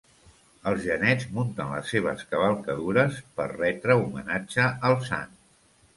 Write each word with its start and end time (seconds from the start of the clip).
Els 0.69 0.79
genets 0.85 1.27
munten 1.35 1.69
les 1.73 1.91
seves 1.95 2.25
cavalcadures 2.33 3.19
per 3.41 3.49
retre 3.53 3.99
homenatge 4.03 4.67
al 4.91 4.99
sant. 5.13 5.41